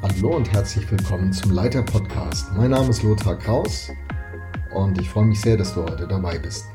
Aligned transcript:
Hallo 0.00 0.36
und 0.36 0.52
herzlich 0.52 0.88
willkommen 0.92 1.32
zum 1.32 1.50
Leiter 1.50 1.82
Podcast. 1.82 2.52
Mein 2.56 2.70
Name 2.70 2.88
ist 2.88 3.02
Lothar 3.02 3.36
Kraus 3.36 3.90
und 4.72 4.96
ich 5.00 5.10
freue 5.10 5.24
mich 5.24 5.40
sehr, 5.40 5.56
dass 5.56 5.74
du 5.74 5.82
heute 5.82 6.06
dabei 6.06 6.38
bist. 6.38 6.66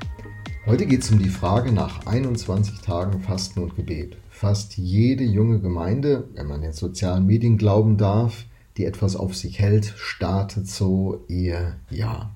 Heute 0.66 0.86
geht 0.86 1.04
es 1.04 1.12
um 1.12 1.20
die 1.20 1.30
Frage 1.30 1.72
nach 1.72 2.06
21 2.06 2.82
Tagen 2.82 3.22
Fasten 3.22 3.64
und 3.64 3.78
Gebet. 3.78 4.18
Fast 4.30 4.76
jede 4.76 5.24
junge 5.24 5.62
Gemeinde, 5.62 6.28
wenn 6.34 6.48
man 6.48 6.64
den 6.64 6.74
sozialen 6.74 7.26
Medien 7.26 7.58
glauben 7.58 7.96
darf, 7.96 8.44
die 8.76 8.84
etwas 8.84 9.16
auf 9.16 9.38
sich 9.38 9.58
hält, 9.58 9.94
startet 9.96 10.68
so 10.68 11.24
ihr 11.30 11.78
Jahr. 11.90 12.36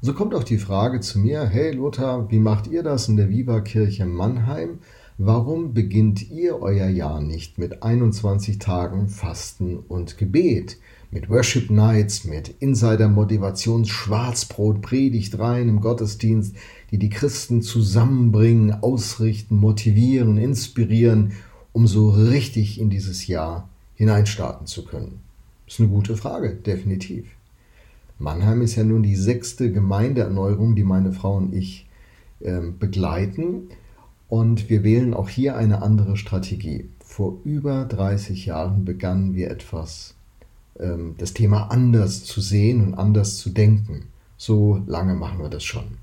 So 0.00 0.14
kommt 0.14 0.34
auch 0.34 0.44
die 0.44 0.58
Frage 0.58 0.98
zu 0.98 1.20
mir, 1.20 1.46
hey 1.46 1.70
Lothar, 1.70 2.28
wie 2.32 2.40
macht 2.40 2.66
ihr 2.66 2.82
das 2.82 3.08
in 3.08 3.16
der 3.16 3.28
Viva 3.28 3.60
Kirche 3.60 4.04
Mannheim? 4.04 4.80
Warum 5.16 5.74
beginnt 5.74 6.28
ihr 6.32 6.60
euer 6.60 6.88
Jahr 6.88 7.20
nicht 7.20 7.56
mit 7.56 7.84
21 7.84 8.58
Tagen 8.58 9.06
Fasten 9.06 9.76
und 9.76 10.18
Gebet? 10.18 10.76
Mit 11.12 11.30
Worship 11.30 11.70
Nights, 11.70 12.24
mit 12.24 12.48
Insider-Motivations, 12.58 13.88
Schwarzbrot, 13.88 14.82
Predigt 14.82 15.38
rein 15.38 15.68
im 15.68 15.80
Gottesdienst, 15.80 16.56
die 16.90 16.98
die 16.98 17.10
Christen 17.10 17.62
zusammenbringen, 17.62 18.82
ausrichten, 18.82 19.54
motivieren, 19.54 20.36
inspirieren, 20.36 21.34
um 21.72 21.86
so 21.86 22.10
richtig 22.10 22.80
in 22.80 22.90
dieses 22.90 23.28
Jahr 23.28 23.68
hineinstarten 23.94 24.66
zu 24.66 24.84
können? 24.84 25.20
Ist 25.68 25.78
eine 25.78 25.90
gute 25.90 26.16
Frage, 26.16 26.54
definitiv. 26.54 27.26
Mannheim 28.18 28.62
ist 28.62 28.74
ja 28.74 28.82
nun 28.82 29.04
die 29.04 29.14
sechste 29.14 29.70
Gemeindeerneuerung, 29.70 30.74
die 30.74 30.82
meine 30.82 31.12
Frau 31.12 31.36
und 31.36 31.54
ich 31.54 31.86
äh, 32.40 32.58
begleiten. 32.76 33.68
Und 34.34 34.68
wir 34.68 34.82
wählen 34.82 35.14
auch 35.14 35.28
hier 35.28 35.56
eine 35.56 35.80
andere 35.80 36.16
Strategie. 36.16 36.90
Vor 36.98 37.38
über 37.44 37.84
30 37.84 38.46
Jahren 38.46 38.84
begannen 38.84 39.36
wir 39.36 39.48
etwas, 39.48 40.16
ähm, 40.76 41.14
das 41.18 41.34
Thema 41.34 41.70
anders 41.70 42.24
zu 42.24 42.40
sehen 42.40 42.84
und 42.84 42.94
anders 42.94 43.36
zu 43.36 43.50
denken. 43.50 44.08
So 44.36 44.82
lange 44.88 45.14
machen 45.14 45.38
wir 45.38 45.50
das 45.50 45.62
schon. 45.62 45.98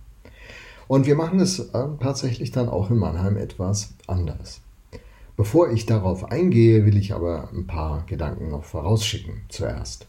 Und 0.87 1.07
wir 1.07 1.15
machen 1.15 1.41
es 1.41 1.59
äh, 1.59 1.87
tatsächlich 1.99 2.51
dann 2.51 2.69
auch 2.69 2.89
in 2.89 2.99
Mannheim 2.99 3.35
etwas 3.35 3.95
anders. 4.07 4.61
Bevor 5.35 5.69
ich 5.69 5.85
darauf 5.85 6.31
eingehe, 6.31 6.85
will 6.85 6.95
ich 6.95 7.13
aber 7.13 7.49
ein 7.51 7.67
paar 7.67 8.05
Gedanken 8.05 8.49
noch 8.49 8.63
vorausschicken 8.63 9.41
zuerst 9.49 10.07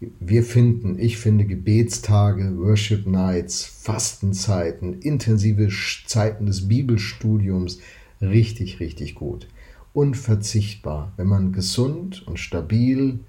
wir 0.00 0.42
finden, 0.42 0.98
ich 0.98 1.18
finde 1.18 1.44
Gebetstage, 1.44 2.58
Worship 2.58 3.06
Nights, 3.06 3.64
Fastenzeiten, 3.64 5.00
intensive 5.00 5.68
Zeiten 6.06 6.46
des 6.46 6.68
Bibelstudiums 6.68 7.78
richtig, 8.20 8.80
richtig 8.80 9.14
gut. 9.14 9.48
Unverzichtbar, 9.92 11.12
wenn 11.16 11.28
man 11.28 11.52
gesund 11.52 12.26
und 12.26 12.38
stabil 12.38 13.20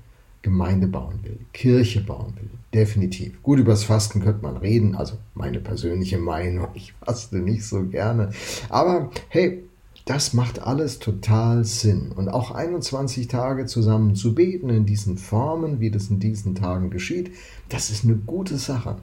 Gemeinde 0.41 0.87
bauen 0.87 1.19
will, 1.23 1.39
Kirche 1.53 2.01
bauen 2.01 2.33
will. 2.39 2.49
Definitiv. 2.73 3.41
Gut, 3.41 3.57
über 3.57 3.71
das 3.71 3.83
Fasten 3.83 4.21
könnte 4.21 4.43
man 4.43 4.57
reden, 4.57 4.93
also 4.95 5.17
meine 5.33 5.59
persönliche 5.59 6.17
Meinung. 6.17 6.67
Ich 6.75 6.93
faste 6.93 7.37
nicht 7.37 7.65
so 7.65 7.85
gerne. 7.85 8.29
Aber 8.69 9.09
hey, 9.29 9.63
das 10.05 10.33
macht 10.33 10.59
alles 10.59 10.99
total 10.99 11.65
Sinn. 11.65 12.11
Und 12.11 12.29
auch 12.29 12.51
21 12.51 13.27
Tage 13.27 13.65
zusammen 13.65 14.15
zu 14.15 14.35
beten 14.35 14.69
in 14.69 14.85
diesen 14.85 15.17
Formen, 15.17 15.79
wie 15.79 15.89
das 15.89 16.09
in 16.09 16.19
diesen 16.19 16.53
Tagen 16.53 16.91
geschieht, 16.91 17.31
das 17.69 17.89
ist 17.89 18.03
eine 18.03 18.15
gute 18.15 18.57
Sache. 18.57 18.97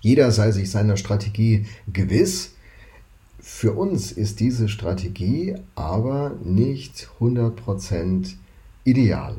Jeder 0.00 0.30
sei 0.30 0.50
sich 0.52 0.70
seiner 0.70 0.96
Strategie 0.96 1.66
gewiss. 1.92 2.52
Für 3.38 3.72
uns 3.72 4.12
ist 4.12 4.40
diese 4.40 4.68
Strategie 4.68 5.56
aber 5.74 6.32
nicht 6.42 7.08
100% 7.20 8.34
ideal. 8.84 9.36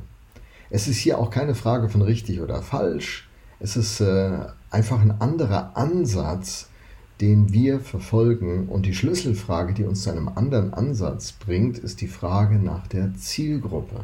Es 0.70 0.88
ist 0.88 0.98
hier 0.98 1.18
auch 1.18 1.32
keine 1.32 1.56
Frage 1.56 1.90
von 1.90 2.04
richtig 2.04 2.40
oder 2.40 2.62
falsch. 2.62 3.28
Es 3.60 3.76
ist 3.76 4.00
äh, 4.00 4.46
einfach 4.70 5.02
ein 5.02 5.20
anderer 5.20 5.76
Ansatz, 5.76 6.70
den 7.22 7.54
wir 7.54 7.80
verfolgen. 7.80 8.68
Und 8.68 8.86
die 8.86 8.94
Schlüsselfrage, 8.94 9.74
die 9.74 9.84
uns 9.84 10.04
zu 10.04 10.12
einem 10.12 10.28
anderen 10.28 10.74
Ansatz 10.74 11.32
bringt, 11.32 11.78
ist 11.78 12.02
die 12.02 12.08
Frage 12.08 12.56
nach 12.58 12.88
der 12.88 13.14
Zielgruppe. 13.16 13.98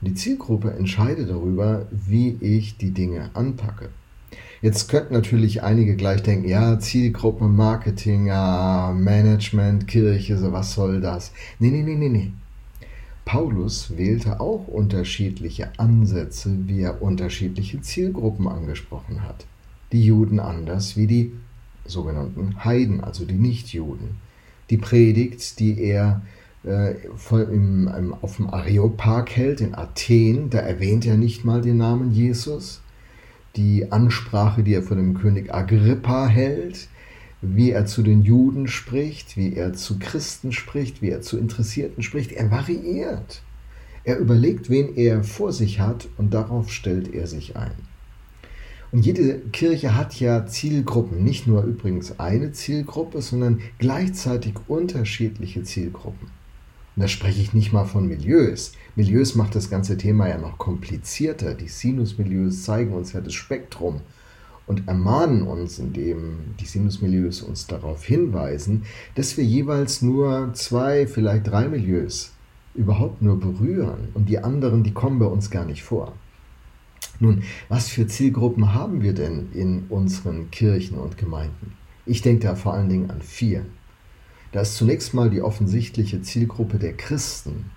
Und 0.00 0.08
die 0.08 0.14
Zielgruppe 0.14 0.72
entscheidet 0.72 1.28
darüber, 1.28 1.86
wie 1.90 2.36
ich 2.40 2.76
die 2.78 2.92
Dinge 2.92 3.30
anpacke. 3.34 3.90
Jetzt 4.62 4.88
könnten 4.88 5.12
natürlich 5.12 5.64
einige 5.64 5.96
gleich 5.96 6.22
denken, 6.22 6.48
ja, 6.48 6.78
Zielgruppe, 6.78 7.48
Marketing, 7.48 8.26
ja, 8.26 8.94
Management, 8.96 9.88
Kirche, 9.88 10.38
so 10.38 10.52
was 10.52 10.72
soll 10.74 11.00
das? 11.00 11.32
Nee, 11.58 11.70
nee, 11.70 11.82
nee, 11.82 11.96
nee, 11.96 12.08
nee. 12.08 12.32
Paulus 13.24 13.96
wählte 13.96 14.40
auch 14.40 14.68
unterschiedliche 14.68 15.70
Ansätze, 15.78 16.50
wie 16.66 16.82
er 16.82 17.02
unterschiedliche 17.02 17.80
Zielgruppen 17.80 18.46
angesprochen 18.46 19.22
hat. 19.22 19.46
Die 19.90 20.04
Juden 20.04 20.40
anders 20.40 20.96
wie 20.96 21.06
die 21.06 21.32
sogenannten 21.84 22.64
Heiden, 22.64 23.02
also 23.02 23.24
die 23.24 23.34
Nichtjuden. 23.34 24.16
Die 24.70 24.76
Predigt, 24.78 25.58
die 25.58 25.80
er 25.80 26.22
äh, 26.64 26.94
im, 27.30 27.88
im, 27.88 28.14
auf 28.14 28.36
dem 28.36 28.48
Areopag 28.48 29.30
hält 29.30 29.60
in 29.60 29.74
Athen, 29.74 30.50
da 30.50 30.58
erwähnt 30.58 31.06
er 31.06 31.16
nicht 31.16 31.44
mal 31.44 31.60
den 31.60 31.78
Namen 31.78 32.12
Jesus. 32.12 32.82
Die 33.56 33.92
Ansprache, 33.92 34.62
die 34.62 34.74
er 34.74 34.82
von 34.82 34.96
dem 34.96 35.14
König 35.14 35.52
Agrippa 35.52 36.26
hält, 36.26 36.88
wie 37.42 37.72
er 37.72 37.86
zu 37.86 38.02
den 38.02 38.22
Juden 38.22 38.68
spricht, 38.68 39.36
wie 39.36 39.54
er 39.54 39.72
zu 39.72 39.98
Christen 39.98 40.52
spricht, 40.52 41.02
wie 41.02 41.10
er 41.10 41.20
zu 41.20 41.36
Interessierten 41.38 42.02
spricht, 42.02 42.32
er 42.32 42.50
variiert. 42.50 43.42
Er 44.04 44.18
überlegt, 44.18 44.70
wen 44.70 44.94
er 44.96 45.22
vor 45.22 45.52
sich 45.52 45.80
hat 45.80 46.08
und 46.16 46.32
darauf 46.32 46.72
stellt 46.72 47.12
er 47.12 47.26
sich 47.26 47.56
ein. 47.56 47.91
Und 48.92 49.06
jede 49.06 49.38
Kirche 49.52 49.96
hat 49.96 50.20
ja 50.20 50.44
Zielgruppen, 50.44 51.24
nicht 51.24 51.46
nur 51.46 51.62
übrigens 51.62 52.20
eine 52.20 52.52
Zielgruppe, 52.52 53.22
sondern 53.22 53.60
gleichzeitig 53.78 54.54
unterschiedliche 54.68 55.62
Zielgruppen. 55.62 56.28
Und 56.94 57.00
da 57.00 57.08
spreche 57.08 57.40
ich 57.40 57.54
nicht 57.54 57.72
mal 57.72 57.86
von 57.86 58.06
Milieus. 58.06 58.72
Milieus 58.94 59.34
macht 59.34 59.54
das 59.54 59.70
ganze 59.70 59.96
Thema 59.96 60.28
ja 60.28 60.36
noch 60.36 60.58
komplizierter. 60.58 61.54
Die 61.54 61.68
Sinusmilieus 61.68 62.64
zeigen 62.64 62.92
uns 62.92 63.14
ja 63.14 63.22
das 63.22 63.32
Spektrum 63.32 64.02
und 64.66 64.86
ermahnen 64.86 65.42
uns, 65.42 65.78
indem 65.78 66.54
die 66.60 66.66
Sinusmilieus 66.66 67.40
uns 67.40 67.66
darauf 67.66 68.04
hinweisen, 68.04 68.82
dass 69.14 69.38
wir 69.38 69.44
jeweils 69.44 70.02
nur 70.02 70.50
zwei, 70.52 71.06
vielleicht 71.06 71.46
drei 71.46 71.66
Milieus 71.66 72.32
überhaupt 72.74 73.22
nur 73.22 73.40
berühren 73.40 74.08
und 74.12 74.28
die 74.28 74.38
anderen, 74.38 74.82
die 74.82 74.92
kommen 74.92 75.18
bei 75.18 75.26
uns 75.26 75.50
gar 75.50 75.64
nicht 75.64 75.82
vor. 75.82 76.12
Nun, 77.20 77.42
was 77.68 77.88
für 77.88 78.06
Zielgruppen 78.06 78.74
haben 78.74 79.02
wir 79.02 79.12
denn 79.12 79.48
in 79.52 79.84
unseren 79.88 80.50
Kirchen 80.50 80.98
und 80.98 81.18
Gemeinden? 81.18 81.74
Ich 82.04 82.22
denke 82.22 82.46
da 82.46 82.54
vor 82.54 82.74
allen 82.74 82.88
Dingen 82.88 83.10
an 83.10 83.22
vier. 83.22 83.64
Da 84.52 84.60
ist 84.60 84.76
zunächst 84.76 85.14
mal 85.14 85.30
die 85.30 85.40
offensichtliche 85.40 86.20
Zielgruppe 86.20 86.78
der 86.78 86.94
Christen. 86.94 87.70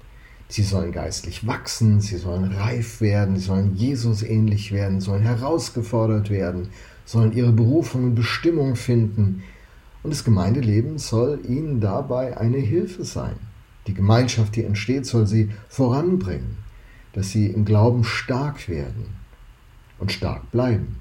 Sie 0.47 0.63
sollen 0.63 0.91
geistlich 0.91 1.47
wachsen, 1.47 2.01
sie 2.01 2.17
sollen 2.17 2.45
reif 2.45 3.01
werden, 3.01 3.37
sie 3.37 3.45
sollen 3.45 3.75
Jesus 3.75 4.21
ähnlich 4.23 4.71
werden, 4.71 5.01
sollen 5.01 5.23
herausgefordert 5.23 6.29
werden, 6.29 6.69
sollen 7.05 7.33
ihre 7.33 7.51
Berufung 7.51 8.03
und 8.03 8.15
Bestimmung 8.15 8.75
finden. 8.75 9.43
Und 10.03 10.11
das 10.11 10.23
Gemeindeleben 10.23 10.97
soll 10.99 11.39
ihnen 11.47 11.79
dabei 11.79 12.37
eine 12.37 12.57
Hilfe 12.57 13.05
sein. 13.05 13.35
Die 13.87 13.93
Gemeinschaft, 13.93 14.55
die 14.55 14.63
entsteht, 14.63 15.05
soll 15.05 15.27
sie 15.27 15.49
voranbringen, 15.69 16.57
dass 17.15 17.31
sie 17.31 17.47
im 17.47 17.65
Glauben 17.65 18.03
stark 18.03 18.69
werden, 18.69 19.15
und 19.99 20.11
stark 20.11 20.51
bleiben. 20.51 20.97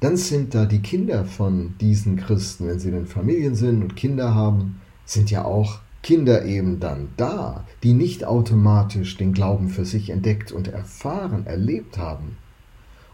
Dann 0.00 0.16
sind 0.16 0.54
da 0.54 0.64
die 0.64 0.80
Kinder 0.80 1.24
von 1.24 1.74
diesen 1.80 2.16
Christen, 2.16 2.68
wenn 2.68 2.78
sie 2.78 2.90
in 2.90 3.06
Familien 3.06 3.54
sind 3.54 3.82
und 3.82 3.96
Kinder 3.96 4.34
haben, 4.34 4.80
sind 5.04 5.30
ja 5.30 5.44
auch 5.44 5.80
Kinder 6.02 6.44
eben 6.44 6.78
dann 6.78 7.08
da, 7.16 7.66
die 7.82 7.92
nicht 7.92 8.24
automatisch 8.24 9.16
den 9.16 9.32
Glauben 9.32 9.68
für 9.68 9.84
sich 9.84 10.10
entdeckt 10.10 10.52
und 10.52 10.68
erfahren, 10.68 11.46
erlebt 11.46 11.98
haben. 11.98 12.36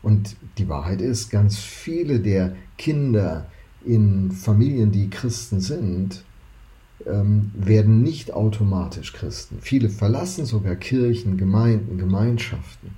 Und 0.03 0.37
die 0.59 0.69
Wahrheit 0.69 1.01
ist, 1.01 1.31
ganz 1.31 1.59
viele 1.59 2.21
der 2.21 2.55
Kinder 2.77 3.47
in 3.85 4.31
Familien, 4.33 4.93
die 4.93 5.09
Christen 5.09 5.61
sind, 5.61 6.25
ähm, 7.07 7.51
werden 7.55 8.03
nicht 8.03 8.33
automatisch 8.33 9.13
Christen. 9.13 9.59
Viele 9.61 9.89
verlassen 9.89 10.47
sogar 10.47 10.77
Kirchen, 10.77 11.37
Gemeinden, 11.37 11.99
Gemeinschaften. 11.99 12.91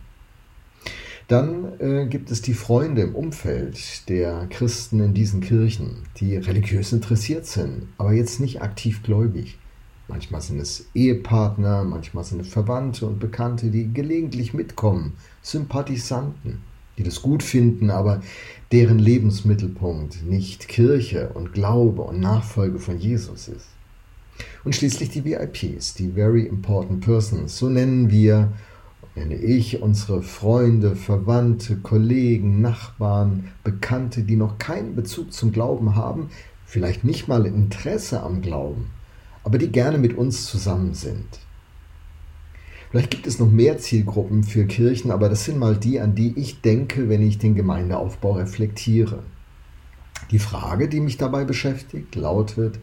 Dann 1.29 1.81
äh, 1.81 2.07
gibt 2.07 2.31
es 2.31 2.41
die 2.41 2.55
Freunde 2.55 3.03
im 3.03 3.17
Umfeld 3.17 4.09
der 4.09 4.47
Christen 4.49 5.01
in 5.01 5.13
diesen 5.13 5.41
Kirchen, 5.41 5.97
die 6.19 6.37
religiös 6.37 6.93
interessiert 6.93 7.47
sind, 7.47 7.89
aber 7.99 8.13
jetzt 8.13 8.39
nicht 8.39 8.63
aktiv 8.63 9.03
gläubig. 9.03 9.59
Manchmal 10.07 10.41
sind 10.41 10.61
es 10.61 10.87
Ehepartner, 10.95 11.83
manchmal 11.83 12.23
sind 12.23 12.43
es 12.43 12.49
Verwandte 12.49 13.07
und 13.07 13.19
Bekannte, 13.19 13.71
die 13.71 13.93
gelegentlich 13.93 14.55
mitkommen, 14.55 15.15
Sympathisanten, 15.43 16.59
die 16.97 17.03
das 17.03 17.23
gut 17.23 17.43
finden, 17.43 17.91
aber 17.91 18.21
deren 18.71 19.01
Lebensmittelpunkt 19.01 20.25
nicht 20.25 20.69
Kirche 20.69 21.31
und 21.31 21.53
Glaube 21.53 22.03
und 22.03 22.21
Nachfolge 22.21 22.79
von 22.79 23.01
Jesus 23.01 23.49
ist. 23.49 23.67
Und 24.67 24.75
schließlich 24.75 25.11
die 25.11 25.25
VIPs, 25.25 25.95
die 25.95 26.11
Very 26.11 26.43
Important 26.43 27.01
Persons, 27.01 27.57
so 27.57 27.69
nennen 27.69 28.11
wir 28.11 28.53
nenne 29.15 29.37
ich 29.37 29.81
unsere 29.81 30.23
Freunde, 30.23 30.97
Verwandte, 30.97 31.77
Kollegen, 31.77 32.63
Nachbarn, 32.63 33.53
Bekannte, 33.63 34.25
die 34.25 34.35
noch 34.35 34.59
keinen 34.59 34.97
Bezug 34.97 35.33
zum 35.33 35.53
Glauben 35.53 35.95
haben, 35.95 36.31
vielleicht 36.65 37.05
nicht 37.05 37.29
mal 37.29 37.47
Interesse 37.47 38.25
am 38.25 38.43
Glauben, 38.43 38.91
aber 39.45 39.59
die 39.59 39.71
gerne 39.71 39.99
mit 39.99 40.19
uns 40.19 40.47
zusammen 40.47 40.95
sind. 40.95 41.39
Vielleicht 42.91 43.13
gibt 43.13 43.29
es 43.29 43.39
noch 43.39 43.49
mehr 43.49 43.79
Zielgruppen 43.79 44.43
für 44.43 44.65
Kirchen, 44.65 45.13
aber 45.13 45.29
das 45.29 45.45
sind 45.45 45.61
mal 45.61 45.77
die, 45.77 46.01
an 46.01 46.17
die 46.17 46.37
ich 46.37 46.61
denke, 46.61 47.09
wenn 47.09 47.23
ich 47.23 47.39
den 47.39 47.55
Gemeindeaufbau 47.55 48.33
reflektiere. 48.33 49.23
Die 50.33 50.41
Frage, 50.41 50.89
die 50.89 50.99
mich 50.99 51.19
dabei 51.19 51.45
beschäftigt, 51.45 52.17
lautet, 52.17 52.81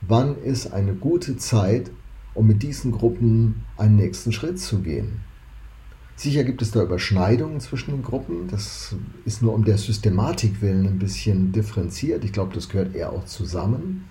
wann 0.00 0.36
ist 0.42 0.72
eine 0.72 0.94
gute 0.94 1.36
Zeit, 1.36 1.90
um 2.34 2.46
mit 2.46 2.62
diesen 2.62 2.92
Gruppen 2.92 3.64
einen 3.76 3.96
nächsten 3.96 4.32
Schritt 4.32 4.58
zu 4.58 4.80
gehen? 4.80 5.20
Sicher 6.16 6.44
gibt 6.44 6.60
es 6.60 6.70
da 6.70 6.82
Überschneidungen 6.82 7.60
zwischen 7.60 7.92
den 7.92 8.02
Gruppen. 8.02 8.46
Das 8.48 8.94
ist 9.24 9.40
nur 9.40 9.54
um 9.54 9.64
der 9.64 9.78
Systematik 9.78 10.60
willen 10.60 10.86
ein 10.86 10.98
bisschen 10.98 11.50
differenziert. 11.52 12.24
Ich 12.24 12.32
glaube, 12.32 12.54
das 12.54 12.68
gehört 12.68 12.94
eher 12.94 13.10
auch 13.10 13.24
zusammen. 13.24 14.04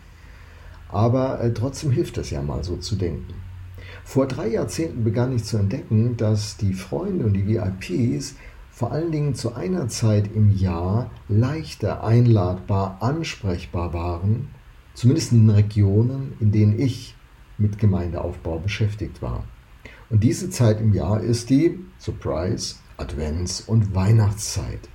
Aber 0.88 1.39
äh, 1.39 1.53
trotzdem 1.53 1.92
hilft 1.92 2.18
es 2.18 2.31
ja 2.31 2.42
mal 2.42 2.63
so 2.63 2.77
zu 2.77 2.95
denken. 2.95 3.35
Vor 4.03 4.25
drei 4.25 4.47
Jahrzehnten 4.47 5.03
begann 5.03 5.35
ich 5.35 5.44
zu 5.44 5.57
entdecken, 5.57 6.18
dass 6.18 6.57
die 6.57 6.74
Freunde 6.74 7.25
und 7.25 7.33
die 7.33 7.45
VIPs 7.45 8.33
vor 8.71 8.92
allen 8.92 9.12
Dingen 9.12 9.35
zu 9.35 9.53
einer 9.53 9.88
Zeit 9.88 10.31
im 10.33 10.50
Jahr 10.57 11.12
leichter 11.27 12.03
einladbar, 12.03 12.97
ansprechbar 13.01 13.94
waren, 13.94 14.47
zumindest 15.00 15.31
in 15.31 15.48
den 15.48 15.56
Regionen, 15.56 16.34
in 16.42 16.51
denen 16.51 16.78
ich 16.78 17.16
mit 17.57 17.80
Gemeindeaufbau 17.80 18.60
beschäftigt 18.60 19.22
war. 19.22 19.46
Und 20.10 20.25
diese 20.25 20.50
Zeit 20.50 20.81
im 20.81 20.94
Jahr 20.94 21.22
ist 21.22 21.50
die, 21.50 21.80
Surprise, 21.98 22.75
Advents- 22.98 23.66
und 23.66 23.96
Weihnachtszeit. 23.96 24.90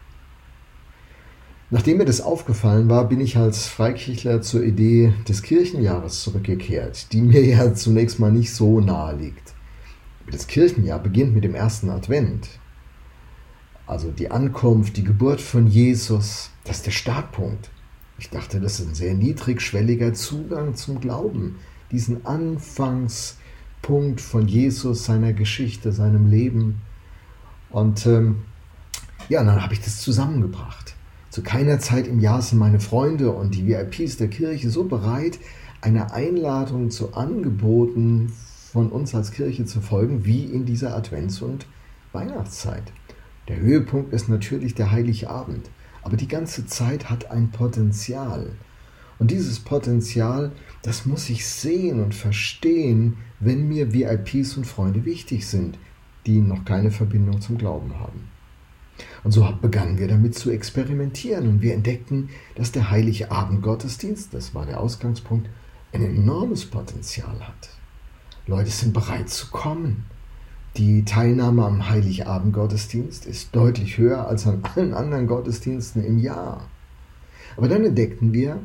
Nachdem 1.70 1.96
mir 1.96 2.04
das 2.04 2.20
aufgefallen 2.20 2.90
war, 2.90 3.08
bin 3.08 3.22
ich 3.22 3.38
als 3.38 3.66
Freikirchler 3.66 4.42
zur 4.42 4.62
Idee 4.62 5.14
des 5.26 5.40
Kirchenjahres 5.40 6.22
zurückgekehrt, 6.22 7.10
die 7.14 7.22
mir 7.22 7.42
ja 7.42 7.72
zunächst 7.72 8.20
mal 8.20 8.30
nicht 8.30 8.52
so 8.52 8.80
nahe 8.80 9.16
liegt. 9.16 9.54
Das 10.30 10.46
Kirchenjahr 10.46 10.98
beginnt 10.98 11.34
mit 11.34 11.44
dem 11.44 11.54
ersten 11.54 11.88
Advent. 11.88 12.50
Also 13.86 14.10
die 14.10 14.30
Ankunft, 14.30 14.98
die 14.98 15.04
Geburt 15.04 15.40
von 15.40 15.66
Jesus, 15.66 16.50
das 16.64 16.76
ist 16.76 16.86
der 16.86 16.90
Startpunkt. 16.90 17.70
Ich 18.18 18.30
dachte, 18.30 18.60
das 18.60 18.80
ist 18.80 18.88
ein 18.88 18.94
sehr 18.94 19.14
niedrigschwelliger 19.14 20.14
Zugang 20.14 20.74
zum 20.74 21.00
Glauben, 21.00 21.56
diesen 21.90 22.24
Anfangspunkt 22.26 24.20
von 24.20 24.46
Jesus, 24.46 25.04
seiner 25.04 25.32
Geschichte, 25.32 25.92
seinem 25.92 26.26
Leben. 26.30 26.82
Und 27.70 28.06
ähm, 28.06 28.42
ja, 29.28 29.42
dann 29.42 29.62
habe 29.62 29.74
ich 29.74 29.80
das 29.80 30.00
zusammengebracht. 30.00 30.94
Zu 31.30 31.42
keiner 31.42 31.80
Zeit 31.80 32.06
im 32.06 32.20
Jahr 32.20 32.40
sind 32.42 32.58
meine 32.58 32.78
Freunde 32.78 33.32
und 33.32 33.56
die 33.56 33.66
VIPs 33.66 34.16
der 34.18 34.28
Kirche 34.28 34.70
so 34.70 34.84
bereit, 34.84 35.40
einer 35.80 36.12
Einladung 36.12 36.90
zu 36.90 37.14
Angeboten 37.14 38.32
von 38.72 38.90
uns 38.90 39.14
als 39.14 39.32
Kirche 39.32 39.66
zu 39.66 39.80
folgen, 39.80 40.24
wie 40.24 40.44
in 40.44 40.64
dieser 40.64 40.96
Advents- 40.96 41.42
und 41.42 41.66
Weihnachtszeit. 42.12 42.84
Der 43.48 43.58
Höhepunkt 43.58 44.12
ist 44.12 44.28
natürlich 44.28 44.74
der 44.74 44.92
Heilige 44.92 45.28
Abend, 45.28 45.68
aber 46.04 46.16
die 46.16 46.28
ganze 46.28 46.66
Zeit 46.66 47.10
hat 47.10 47.30
ein 47.30 47.50
Potenzial. 47.50 48.52
Und 49.18 49.30
dieses 49.30 49.60
Potenzial, 49.60 50.52
das 50.82 51.06
muss 51.06 51.30
ich 51.30 51.46
sehen 51.46 52.02
und 52.02 52.14
verstehen, 52.14 53.16
wenn 53.40 53.68
mir 53.68 53.92
VIPs 53.92 54.56
und 54.56 54.66
Freunde 54.66 55.04
wichtig 55.04 55.46
sind, 55.46 55.78
die 56.26 56.40
noch 56.40 56.64
keine 56.64 56.90
Verbindung 56.90 57.40
zum 57.40 57.58
Glauben 57.58 57.98
haben. 57.98 58.28
Und 59.24 59.32
so 59.32 59.48
begannen 59.60 59.98
wir 59.98 60.08
damit 60.08 60.34
zu 60.36 60.50
experimentieren 60.50 61.48
und 61.48 61.62
wir 61.62 61.74
entdeckten, 61.74 62.28
dass 62.54 62.72
der 62.72 62.90
heilige 62.90 63.30
Abendgottesdienst, 63.30 64.32
das 64.34 64.54
war 64.54 64.66
der 64.66 64.80
Ausgangspunkt, 64.80 65.48
ein 65.92 66.02
enormes 66.02 66.66
Potenzial 66.66 67.40
hat. 67.40 67.70
Leute 68.46 68.70
sind 68.70 68.92
bereit 68.92 69.30
zu 69.30 69.48
kommen. 69.50 70.04
Die 70.76 71.04
Teilnahme 71.04 71.64
am 71.64 71.88
Heiligabendgottesdienst 71.88 73.26
ist 73.26 73.54
deutlich 73.54 73.98
höher 73.98 74.26
als 74.26 74.46
an 74.46 74.62
allen 74.74 74.92
anderen 74.92 75.26
Gottesdiensten 75.26 76.04
im 76.04 76.18
Jahr. 76.18 76.68
Aber 77.56 77.68
dann 77.68 77.84
entdeckten 77.84 78.32
wir, 78.32 78.60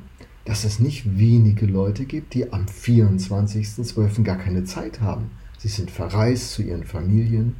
dass 0.45 0.63
es 0.63 0.79
nicht 0.79 1.19
wenige 1.19 1.67
Leute 1.67 2.05
gibt, 2.05 2.33
die 2.33 2.51
am 2.51 2.65
24.12. 2.65 4.23
gar 4.23 4.37
keine 4.37 4.63
Zeit 4.63 5.01
haben. 5.01 5.29
Sie 5.59 5.67
sind 5.67 5.91
verreist 5.91 6.53
zu 6.53 6.63
ihren 6.63 6.83
Familien, 6.83 7.55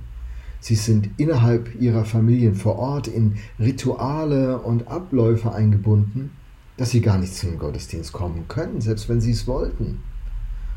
Sie 0.62 0.76
sind 0.76 1.10
innerhalb 1.18 1.80
ihrer 1.80 2.04
Familien 2.04 2.54
vor 2.54 2.78
Ort 2.78 3.08
in 3.08 3.36
Rituale 3.60 4.60
und 4.60 4.88
Abläufe 4.88 5.54
eingebunden, 5.54 6.32
dass 6.76 6.92
sie 6.92 7.02
gar 7.02 7.18
nicht 7.18 7.34
zum 7.34 7.58
Gottesdienst 7.58 8.12
kommen 8.12 8.46
können, 8.48 8.82
selbst 8.82 9.08
wenn 9.08 9.22
sie 9.22 9.32
es 9.32 9.48
wollten. 9.48 10.04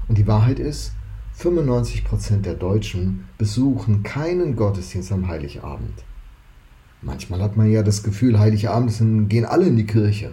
Und 0.08 0.18
die 0.18 0.26
Wahrheit 0.26 0.60
ist, 0.60 0.92
95% 1.38 2.42
der 2.42 2.54
Deutschen 2.54 3.28
besuchen 3.38 4.02
keinen 4.02 4.56
Gottesdienst 4.56 5.12
am 5.12 5.28
Heiligabend. 5.28 6.04
Manchmal 7.00 7.42
hat 7.42 7.56
man 7.56 7.70
ja 7.70 7.82
das 7.82 8.02
Gefühl, 8.02 8.38
Heiligabend 8.38 9.28
gehen 9.28 9.44
alle 9.44 9.66
in 9.66 9.76
die 9.76 9.86
Kirche. 9.86 10.32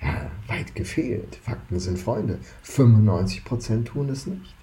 Ja, 0.00 0.30
weit 0.46 0.74
gefehlt. 0.74 1.38
Fakten 1.42 1.78
sind 1.78 1.98
Freunde. 1.98 2.38
95% 2.64 3.84
tun 3.84 4.08
es 4.08 4.26
nicht. 4.26 4.54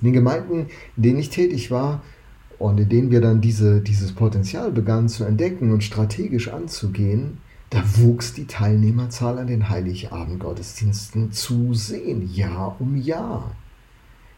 In 0.00 0.06
den 0.06 0.12
Gemeinden, 0.12 0.66
in 0.96 1.02
denen 1.02 1.18
ich 1.18 1.30
tätig 1.30 1.70
war, 1.70 2.02
und 2.62 2.78
in 2.78 2.88
denen 2.88 3.10
wir 3.10 3.20
dann 3.20 3.40
diese, 3.40 3.80
dieses 3.80 4.12
Potenzial 4.12 4.70
begannen 4.70 5.08
zu 5.08 5.24
entdecken 5.24 5.72
und 5.72 5.82
strategisch 5.82 6.48
anzugehen, 6.48 7.38
da 7.70 7.82
wuchs 7.96 8.34
die 8.34 8.46
Teilnehmerzahl 8.46 9.38
an 9.38 9.48
den 9.48 9.68
Heiligabendgottesdiensten 9.68 11.32
zu 11.32 11.74
sehen, 11.74 12.32
Jahr 12.32 12.76
um 12.78 12.96
Jahr. 12.96 13.56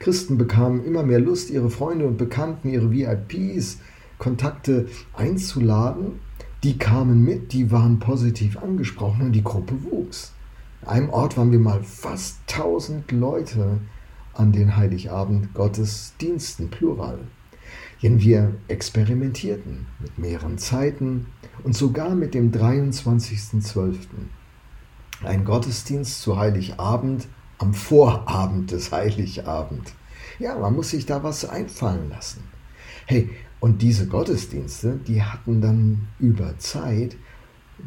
Christen 0.05 0.37
bekamen 0.37 0.85
immer 0.85 1.03
mehr 1.03 1.19
Lust, 1.19 1.49
ihre 1.49 1.71
Freunde 1.71 2.07
und 2.07 2.19
Bekannten, 2.19 2.69
ihre 2.69 2.91
VIPs, 2.91 3.79
Kontakte 4.19 4.87
einzuladen. 5.15 6.21
Die 6.63 6.77
kamen 6.77 7.25
mit, 7.25 7.55
die 7.55 7.71
waren 7.71 8.01
positiv 8.01 8.59
angesprochen 8.59 9.23
und 9.23 9.33
die 9.33 9.43
Gruppe 9.43 9.83
wuchs. 9.83 10.35
An 10.83 10.89
einem 10.89 11.09
Ort 11.09 11.39
waren 11.39 11.53
wir 11.53 11.59
mal 11.59 11.83
fast 11.83 12.41
1000 12.53 13.13
Leute 13.13 13.81
an 14.35 14.53
den 14.53 14.77
Heiligabend-Gottesdiensten, 14.77 16.69
plural. 16.69 17.21
Denn 18.03 18.21
wir 18.21 18.57
experimentierten 18.69 19.87
mit 20.01 20.19
mehreren 20.19 20.59
Zeiten 20.59 21.29
und 21.63 21.75
sogar 21.75 22.15
mit 22.15 22.35
dem 22.35 22.53
23.12. 22.53 23.97
Ein 25.23 25.47
Gottesdienst 25.47 26.21
zu 26.21 26.37
Heiligabend 26.37 27.27
am 27.59 27.75
Vorabend 27.75 28.71
des 28.71 28.93
Heiligabend. 28.93 29.93
Ja, 30.39 30.59
man 30.59 30.75
muss 30.75 30.91
sich 30.91 31.07
da 31.07 31.23
was 31.23 31.45
einfallen 31.45 32.11
lassen. 32.11 32.43
Hey, 33.07 33.31
und 33.61 33.83
diese 33.83 34.07
Gottesdienste, 34.07 34.99
die 35.07 35.23
hatten 35.23 35.61
dann 35.61 36.09
über 36.19 36.59
Zeit 36.59 37.17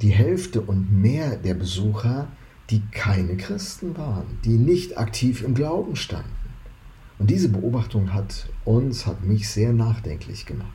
die 0.01 0.09
Hälfte 0.09 0.62
und 0.62 0.91
mehr 0.91 1.38
der 1.38 1.53
Besucher, 1.53 2.27
die 2.69 2.81
keine 2.91 3.38
Christen 3.38 3.97
waren, 3.97 4.39
die 4.43 4.57
nicht 4.57 4.97
aktiv 4.97 5.43
im 5.43 5.53
Glauben 5.53 5.95
standen. 5.95 6.31
Und 7.19 7.29
diese 7.29 7.50
Beobachtung 7.50 8.13
hat 8.13 8.50
uns, 8.65 9.05
hat 9.05 9.24
mich 9.24 9.50
sehr 9.50 9.74
nachdenklich 9.74 10.45
gemacht. 10.45 10.69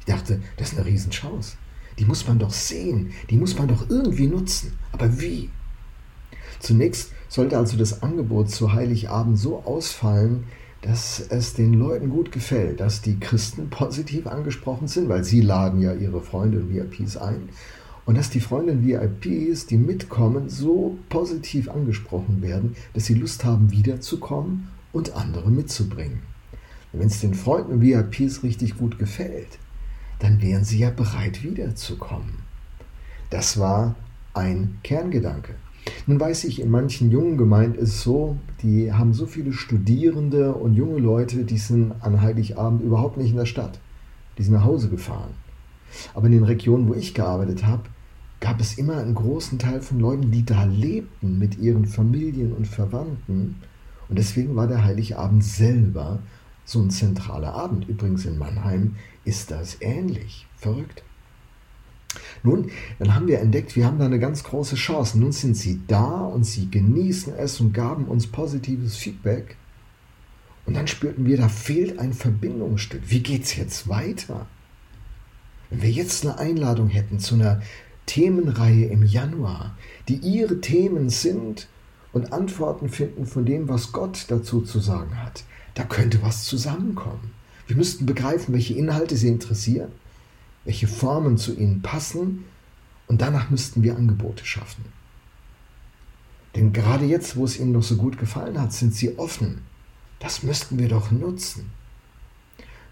Ich 0.00 0.06
dachte, 0.06 0.40
das 0.56 0.72
ist 0.72 0.78
eine 0.78 0.86
Riesenchance. 0.86 1.56
Die 1.98 2.04
muss 2.04 2.26
man 2.26 2.38
doch 2.38 2.52
sehen, 2.52 3.12
die 3.30 3.36
muss 3.36 3.56
man 3.58 3.68
doch 3.68 3.88
irgendwie 3.88 4.26
nutzen. 4.26 4.78
Aber 4.92 5.20
wie? 5.20 5.50
Zunächst 6.60 7.12
sollte 7.28 7.58
also 7.58 7.76
das 7.76 8.02
Angebot 8.02 8.50
zu 8.50 8.72
Heiligabend 8.72 9.38
so 9.38 9.62
ausfallen, 9.64 10.44
dass 10.82 11.20
es 11.20 11.54
den 11.54 11.74
Leuten 11.74 12.10
gut 12.10 12.30
gefällt, 12.30 12.80
dass 12.80 13.02
die 13.02 13.18
Christen 13.18 13.70
positiv 13.70 14.26
angesprochen 14.26 14.88
sind, 14.88 15.08
weil 15.08 15.24
sie 15.24 15.40
laden 15.40 15.80
ja 15.80 15.92
ihre 15.92 16.20
Freunde 16.20 16.60
und 16.60 16.72
VIPs 16.72 17.16
ein. 17.16 17.48
Und 18.04 18.16
dass 18.16 18.30
die 18.30 18.40
Freunde 18.40 18.72
und 18.72 18.86
VIPs, 18.86 19.66
die 19.66 19.78
mitkommen, 19.78 20.48
so 20.48 20.96
positiv 21.08 21.68
angesprochen 21.68 22.40
werden, 22.40 22.76
dass 22.94 23.06
sie 23.06 23.14
Lust 23.14 23.44
haben, 23.44 23.72
wiederzukommen 23.72 24.68
und 24.92 25.16
andere 25.16 25.50
mitzubringen. 25.50 26.22
Wenn 26.92 27.08
es 27.08 27.20
den 27.20 27.34
Freunden 27.34 27.80
VIPs 27.80 28.44
richtig 28.44 28.78
gut 28.78 28.98
gefällt, 28.98 29.58
dann 30.20 30.40
wären 30.40 30.64
sie 30.64 30.78
ja 30.78 30.90
bereit 30.90 31.42
wiederzukommen. 31.42 32.44
Das 33.28 33.58
war 33.58 33.96
ein 34.34 34.78
Kerngedanke. 34.84 35.56
Nun 36.06 36.20
weiß 36.20 36.44
ich, 36.44 36.60
in 36.60 36.70
manchen 36.70 37.10
jungen 37.10 37.36
Gemeinden 37.36 37.78
ist 37.78 37.94
es 37.94 38.02
so, 38.02 38.36
die 38.62 38.92
haben 38.92 39.12
so 39.12 39.26
viele 39.26 39.52
Studierende 39.52 40.54
und 40.54 40.74
junge 40.74 40.98
Leute, 40.98 41.44
die 41.44 41.58
sind 41.58 41.92
an 42.00 42.20
Heiligabend 42.22 42.82
überhaupt 42.82 43.16
nicht 43.16 43.30
in 43.30 43.36
der 43.36 43.46
Stadt. 43.46 43.78
Die 44.38 44.42
sind 44.42 44.54
nach 44.54 44.64
Hause 44.64 44.88
gefahren. 44.88 45.30
Aber 46.14 46.26
in 46.26 46.32
den 46.32 46.44
Regionen, 46.44 46.88
wo 46.88 46.94
ich 46.94 47.14
gearbeitet 47.14 47.66
habe, 47.66 47.84
gab 48.40 48.60
es 48.60 48.78
immer 48.78 48.98
einen 48.98 49.14
großen 49.14 49.58
Teil 49.58 49.80
von 49.80 49.98
Leuten, 49.98 50.30
die 50.30 50.44
da 50.44 50.64
lebten 50.64 51.38
mit 51.38 51.58
ihren 51.58 51.86
Familien 51.86 52.52
und 52.52 52.66
Verwandten 52.66 53.56
und 54.08 54.18
deswegen 54.18 54.54
war 54.54 54.66
der 54.66 54.84
Heiligabend 54.84 55.44
selber 55.44 56.20
so 56.64 56.80
ein 56.80 56.90
zentraler 56.90 57.54
Abend. 57.54 57.88
Übrigens 57.88 58.24
in 58.24 58.38
Mannheim 58.38 58.96
ist 59.24 59.50
das 59.50 59.80
ähnlich. 59.80 60.46
Verrückt. 60.56 61.02
Nun, 62.42 62.70
dann 62.98 63.14
haben 63.14 63.28
wir 63.28 63.40
entdeckt, 63.40 63.76
wir 63.76 63.86
haben 63.86 63.98
da 63.98 64.06
eine 64.06 64.18
ganz 64.18 64.44
große 64.44 64.76
Chance. 64.76 65.18
Nun 65.18 65.32
sind 65.32 65.56
sie 65.56 65.80
da 65.86 66.20
und 66.20 66.44
sie 66.44 66.70
genießen 66.70 67.34
es 67.34 67.60
und 67.60 67.72
gaben 67.72 68.06
uns 68.06 68.26
positives 68.26 68.96
Feedback. 68.96 69.56
Und 70.66 70.74
dann 70.74 70.86
spürten 70.86 71.26
wir, 71.26 71.36
da 71.36 71.48
fehlt 71.48 71.98
ein 71.98 72.12
Verbindungsstück. 72.12 73.02
Wie 73.06 73.20
geht 73.20 73.44
es 73.44 73.56
jetzt 73.56 73.88
weiter? 73.88 74.46
Wenn 75.70 75.82
wir 75.82 75.90
jetzt 75.90 76.24
eine 76.24 76.38
Einladung 76.38 76.88
hätten 76.88 77.18
zu 77.18 77.34
einer 77.34 77.60
Themenreihe 78.06 78.86
im 78.86 79.02
Januar, 79.02 79.76
die 80.08 80.16
ihre 80.16 80.60
Themen 80.60 81.08
sind 81.08 81.68
und 82.12 82.32
Antworten 82.32 82.88
finden 82.88 83.26
von 83.26 83.44
dem, 83.44 83.68
was 83.68 83.92
Gott 83.92 84.26
dazu 84.28 84.60
zu 84.62 84.80
sagen 84.80 85.22
hat, 85.22 85.44
da 85.74 85.84
könnte 85.84 86.22
was 86.22 86.44
zusammenkommen. 86.44 87.32
Wir 87.66 87.76
müssten 87.76 88.06
begreifen, 88.06 88.54
welche 88.54 88.74
Inhalte 88.74 89.16
sie 89.16 89.28
interessieren 89.28 89.90
welche 90.66 90.88
Formen 90.88 91.38
zu 91.38 91.56
ihnen 91.56 91.80
passen 91.80 92.44
und 93.06 93.22
danach 93.22 93.48
müssten 93.48 93.82
wir 93.82 93.96
Angebote 93.96 94.44
schaffen. 94.44 94.84
Denn 96.54 96.72
gerade 96.72 97.04
jetzt, 97.06 97.36
wo 97.36 97.44
es 97.44 97.58
ihnen 97.58 97.72
noch 97.72 97.82
so 97.82 97.96
gut 97.96 98.18
gefallen 98.18 98.60
hat, 98.60 98.72
sind 98.72 98.94
sie 98.94 99.18
offen. 99.18 99.62
Das 100.18 100.42
müssten 100.42 100.78
wir 100.78 100.88
doch 100.88 101.10
nutzen. 101.10 101.70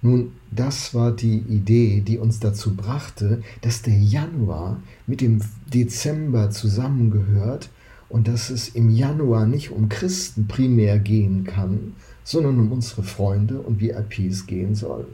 Nun, 0.02 0.32
das 0.50 0.92
war 0.92 1.12
die 1.12 1.38
Idee, 1.38 2.02
die 2.02 2.18
uns 2.18 2.38
dazu 2.38 2.76
brachte, 2.76 3.42
dass 3.62 3.80
der 3.80 3.98
Januar 3.98 4.82
mit 5.06 5.22
dem 5.22 5.40
Dezember 5.66 6.50
zusammengehört 6.50 7.70
und 8.10 8.28
dass 8.28 8.50
es 8.50 8.68
im 8.68 8.90
Januar 8.90 9.46
nicht 9.46 9.70
um 9.70 9.88
Christen 9.88 10.46
primär 10.46 10.98
gehen 10.98 11.44
kann, 11.44 11.94
sondern 12.22 12.60
um 12.60 12.70
unsere 12.70 13.02
Freunde 13.02 13.60
und 13.60 13.80
VIPs 13.80 14.46
gehen 14.46 14.74
soll. 14.74 15.06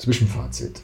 Zwischenfazit. 0.00 0.80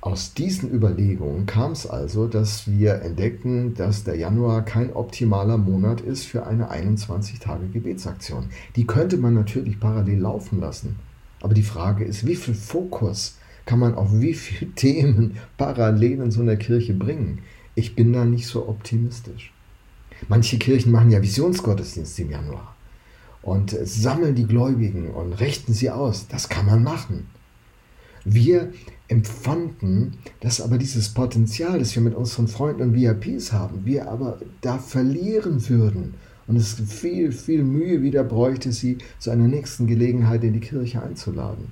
Aus 0.00 0.32
diesen 0.32 0.72
Überlegungen 0.72 1.44
kam 1.44 1.72
es 1.72 1.88
also, 1.88 2.28
dass 2.28 2.68
wir 2.68 3.02
entdeckten, 3.02 3.74
dass 3.74 4.04
der 4.04 4.14
Januar 4.14 4.64
kein 4.64 4.92
optimaler 4.92 5.58
Monat 5.58 6.00
ist 6.00 6.24
für 6.24 6.46
eine 6.46 6.70
21-Tage-Gebetsaktion. 6.70 8.50
Die 8.76 8.86
könnte 8.86 9.16
man 9.16 9.34
natürlich 9.34 9.80
parallel 9.80 10.20
laufen 10.20 10.60
lassen. 10.60 11.00
Aber 11.42 11.52
die 11.52 11.64
Frage 11.64 12.04
ist, 12.04 12.24
wie 12.28 12.36
viel 12.36 12.54
Fokus 12.54 13.38
kann 13.66 13.80
man 13.80 13.96
auf 13.96 14.08
wie 14.12 14.34
viele 14.34 14.70
Themen 14.76 15.38
parallel 15.58 16.22
in 16.22 16.30
so 16.30 16.40
einer 16.40 16.56
Kirche 16.56 16.94
bringen? 16.94 17.40
Ich 17.74 17.96
bin 17.96 18.12
da 18.12 18.24
nicht 18.24 18.46
so 18.46 18.68
optimistisch. 18.68 19.52
Manche 20.28 20.58
Kirchen 20.58 20.92
machen 20.92 21.10
ja 21.10 21.20
Visionsgottesdienst 21.20 22.20
im 22.20 22.30
Januar 22.30 22.76
und 23.42 23.76
sammeln 23.82 24.36
die 24.36 24.46
Gläubigen 24.46 25.10
und 25.10 25.32
richten 25.32 25.74
sie 25.74 25.90
aus. 25.90 26.28
Das 26.28 26.48
kann 26.48 26.66
man 26.66 26.84
machen. 26.84 27.26
Wir 28.24 28.72
empfanden, 29.08 30.18
dass 30.40 30.60
aber 30.60 30.78
dieses 30.78 31.08
Potenzial, 31.08 31.78
das 31.78 31.94
wir 31.94 32.02
mit 32.02 32.14
unseren 32.14 32.48
Freunden 32.48 32.82
und 32.82 32.94
VIPs 32.94 33.52
haben, 33.52 33.84
wir 33.84 34.08
aber 34.08 34.38
da 34.60 34.78
verlieren 34.78 35.68
würden 35.68 36.14
und 36.46 36.56
es 36.56 36.74
viel, 36.74 37.32
viel 37.32 37.64
Mühe 37.64 38.02
wieder 38.02 38.24
bräuchte, 38.24 38.72
sie 38.72 38.98
zu 39.18 39.30
einer 39.30 39.48
nächsten 39.48 39.86
Gelegenheit 39.86 40.44
in 40.44 40.52
die 40.52 40.60
Kirche 40.60 41.02
einzuladen. 41.02 41.66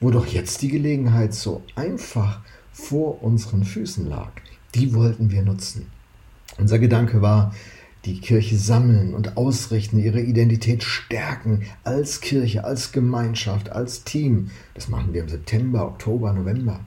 Wo 0.00 0.10
doch 0.10 0.26
jetzt 0.26 0.62
die 0.62 0.68
Gelegenheit 0.68 1.34
so 1.34 1.62
einfach 1.74 2.40
vor 2.72 3.22
unseren 3.22 3.64
Füßen 3.64 4.06
lag, 4.06 4.30
die 4.74 4.94
wollten 4.94 5.30
wir 5.30 5.42
nutzen. 5.42 5.86
Unser 6.58 6.78
Gedanke 6.78 7.20
war, 7.20 7.54
die 8.08 8.20
Kirche 8.20 8.56
sammeln 8.56 9.12
und 9.12 9.36
ausrichten, 9.36 9.98
ihre 9.98 10.22
Identität 10.22 10.82
stärken 10.82 11.66
als 11.84 12.22
Kirche, 12.22 12.64
als 12.64 12.90
Gemeinschaft, 12.92 13.70
als 13.70 14.02
Team. 14.02 14.50
Das 14.72 14.88
machen 14.88 15.12
wir 15.12 15.20
im 15.20 15.28
September, 15.28 15.86
Oktober, 15.86 16.32
November. 16.32 16.80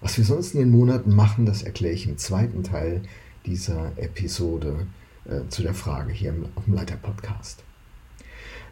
Was 0.00 0.16
wir 0.16 0.24
sonst 0.24 0.54
in 0.54 0.60
den 0.60 0.70
Monaten 0.70 1.14
machen, 1.14 1.44
das 1.44 1.62
erkläre 1.62 1.92
ich 1.92 2.08
im 2.08 2.16
zweiten 2.16 2.62
Teil 2.62 3.02
dieser 3.44 3.92
Episode 3.96 4.86
äh, 5.26 5.46
zu 5.50 5.62
der 5.62 5.74
Frage 5.74 6.10
hier 6.12 6.30
im, 6.30 6.46
auf 6.54 6.64
dem 6.64 6.74
Leiter-Podcast. 6.74 7.62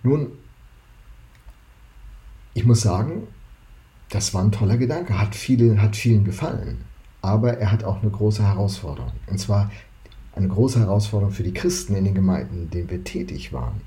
Nun, 0.03 0.33
ich 2.55 2.65
muss 2.65 2.81
sagen, 2.81 3.29
das 4.09 4.33
war 4.33 4.43
ein 4.43 4.53
toller 4.53 4.79
Gedanke, 4.79 5.19
hat, 5.19 5.35
viele, 5.35 5.83
hat 5.83 5.97
vielen 5.97 6.25
gefallen. 6.25 6.79
Aber 7.21 7.59
er 7.59 7.71
hat 7.71 7.85
auch 7.85 8.01
eine 8.01 8.11
große 8.11 8.43
Herausforderung. 8.43 9.13
Und 9.27 9.39
zwar 9.39 9.71
eine 10.35 10.49
große 10.49 10.81
Herausforderung 10.81 11.33
für 11.33 11.43
die 11.43 11.55
Christen 11.55 11.95
in 11.95 12.05
den 12.05 12.15
Gemeinden, 12.15 12.63
in 12.63 12.71
denen 12.71 12.91
wir 12.91 13.05
tätig 13.05 13.53
waren. 13.53 13.81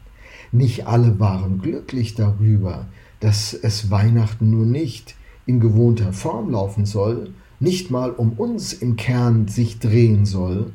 Nicht 0.51 0.87
alle 0.87 1.19
waren 1.19 1.59
glücklich 1.59 2.15
darüber, 2.15 2.87
dass 3.19 3.53
es 3.53 3.91
Weihnachten 3.91 4.49
nur 4.49 4.65
nicht 4.65 5.15
in 5.45 5.59
gewohnter 5.59 6.13
Form 6.13 6.51
laufen 6.51 6.85
soll, 6.85 7.33
nicht 7.59 7.89
mal 7.89 8.11
um 8.11 8.33
uns 8.33 8.73
im 8.73 8.95
Kern 8.95 9.47
sich 9.47 9.79
drehen 9.79 10.25
soll, 10.25 10.71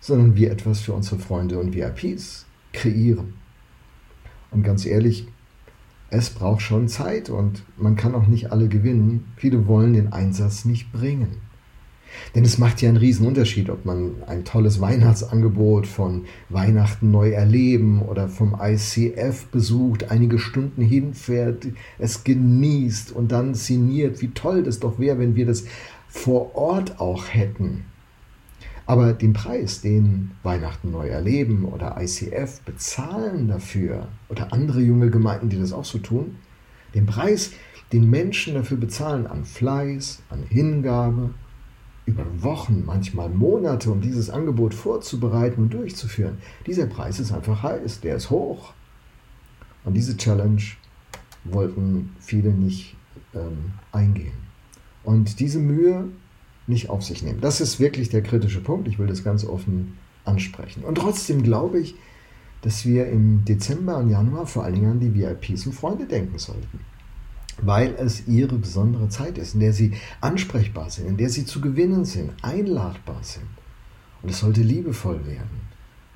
sondern 0.00 0.36
wir 0.36 0.50
etwas 0.50 0.80
für 0.80 0.92
unsere 0.92 1.18
Freunde 1.18 1.58
und 1.58 1.74
VIPs 1.74 2.46
kreieren. 2.72 3.34
Und 4.50 4.62
ganz 4.62 4.86
ehrlich, 4.86 5.26
es 6.10 6.30
braucht 6.30 6.60
schon 6.62 6.88
Zeit 6.88 7.30
und 7.30 7.62
man 7.76 7.96
kann 7.96 8.14
auch 8.14 8.26
nicht 8.26 8.52
alle 8.52 8.68
gewinnen. 8.68 9.32
Viele 9.36 9.66
wollen 9.66 9.94
den 9.94 10.12
Einsatz 10.12 10.64
nicht 10.64 10.92
bringen. 10.92 11.38
Denn 12.34 12.44
es 12.44 12.58
macht 12.58 12.82
ja 12.82 12.88
einen 12.88 12.98
riesen 12.98 13.26
Unterschied, 13.26 13.70
ob 13.70 13.84
man 13.84 14.22
ein 14.26 14.44
tolles 14.44 14.80
Weihnachtsangebot 14.80 15.86
von 15.86 16.24
Weihnachten 16.48 17.10
neu 17.10 17.30
erleben 17.30 18.02
oder 18.02 18.28
vom 18.28 18.56
ICF 18.60 19.46
besucht, 19.46 20.10
einige 20.10 20.38
Stunden 20.38 20.82
hinfährt, 20.82 21.66
es 21.98 22.24
genießt 22.24 23.12
und 23.12 23.32
dann 23.32 23.54
sinniert, 23.54 24.22
wie 24.22 24.30
toll 24.30 24.62
das 24.62 24.80
doch 24.80 24.98
wäre, 24.98 25.18
wenn 25.18 25.36
wir 25.36 25.46
das 25.46 25.64
vor 26.08 26.54
Ort 26.54 27.00
auch 27.00 27.28
hätten. 27.28 27.84
Aber 28.86 29.12
den 29.12 29.32
Preis, 29.32 29.80
den 29.80 30.32
Weihnachten 30.42 30.90
neu 30.90 31.08
erleben 31.08 31.64
oder 31.64 31.96
ICF 32.00 32.60
bezahlen 32.62 33.48
dafür 33.48 34.08
oder 34.28 34.52
andere 34.52 34.80
junge 34.80 35.10
Gemeinden, 35.10 35.48
die 35.48 35.58
das 35.58 35.72
auch 35.72 35.84
so 35.84 35.98
tun, 35.98 36.36
den 36.94 37.06
Preis, 37.06 37.52
den 37.92 38.10
Menschen 38.10 38.54
dafür 38.54 38.76
bezahlen 38.76 39.26
an 39.26 39.44
Fleiß, 39.44 40.22
an 40.30 40.42
Hingabe, 40.48 41.30
über 42.04 42.24
Wochen, 42.42 42.84
manchmal 42.84 43.28
Monate, 43.28 43.90
um 43.90 44.00
dieses 44.00 44.28
Angebot 44.30 44.74
vorzubereiten 44.74 45.62
und 45.62 45.74
durchzuführen. 45.74 46.38
Dieser 46.66 46.86
Preis 46.86 47.20
ist 47.20 47.32
einfach 47.32 47.62
heiß, 47.62 48.00
der 48.00 48.16
ist 48.16 48.30
hoch. 48.30 48.72
Und 49.84 49.94
diese 49.94 50.16
Challenge 50.16 50.62
wollten 51.44 52.14
viele 52.20 52.50
nicht 52.50 52.96
ähm, 53.34 53.72
eingehen. 53.92 54.32
Und 55.04 55.40
diese 55.40 55.58
Mühe 55.58 56.08
nicht 56.66 56.90
auf 56.90 57.02
sich 57.02 57.22
nehmen. 57.22 57.40
Das 57.40 57.60
ist 57.60 57.80
wirklich 57.80 58.08
der 58.08 58.22
kritische 58.22 58.60
Punkt. 58.60 58.88
Ich 58.88 58.98
will 58.98 59.06
das 59.06 59.24
ganz 59.24 59.44
offen 59.44 59.98
ansprechen. 60.24 60.84
Und 60.84 60.96
trotzdem 60.96 61.42
glaube 61.42 61.80
ich, 61.80 61.96
dass 62.62 62.86
wir 62.86 63.08
im 63.08 63.44
Dezember 63.44 63.98
und 63.98 64.10
Januar 64.10 64.46
vor 64.46 64.64
allen 64.64 64.74
Dingen 64.74 64.90
an 64.92 65.00
die 65.00 65.14
VIPs 65.14 65.66
und 65.66 65.72
Freunde 65.72 66.06
denken 66.06 66.38
sollten 66.38 66.91
weil 67.60 67.94
es 67.98 68.26
ihre 68.26 68.56
besondere 68.56 69.08
Zeit 69.08 69.38
ist, 69.38 69.54
in 69.54 69.60
der 69.60 69.72
sie 69.72 69.92
ansprechbar 70.20 70.90
sind, 70.90 71.06
in 71.06 71.16
der 71.16 71.28
sie 71.28 71.44
zu 71.44 71.60
gewinnen 71.60 72.04
sind, 72.04 72.32
einladbar 72.42 73.22
sind. 73.22 73.46
Und 74.22 74.30
es 74.30 74.40
sollte 74.40 74.62
liebevoll 74.62 75.26
werden. 75.26 75.62